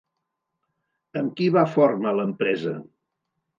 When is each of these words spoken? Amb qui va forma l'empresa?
Amb 1.21 1.37
qui 1.41 1.51
va 1.57 1.65
forma 1.75 2.17
l'empresa? 2.23 2.77